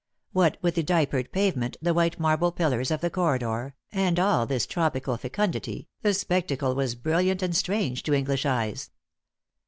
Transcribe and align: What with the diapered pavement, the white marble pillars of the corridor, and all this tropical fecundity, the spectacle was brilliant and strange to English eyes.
What 0.33 0.57
with 0.63 0.73
the 0.73 0.81
diapered 0.83 1.31
pavement, 1.31 1.77
the 1.79 1.93
white 1.93 2.19
marble 2.19 2.51
pillars 2.51 2.89
of 2.89 3.01
the 3.01 3.11
corridor, 3.11 3.75
and 3.91 4.17
all 4.19 4.47
this 4.47 4.65
tropical 4.65 5.15
fecundity, 5.15 5.89
the 6.01 6.15
spectacle 6.15 6.73
was 6.73 6.95
brilliant 6.95 7.43
and 7.43 7.55
strange 7.55 8.01
to 8.01 8.13
English 8.15 8.43
eyes. 8.43 8.89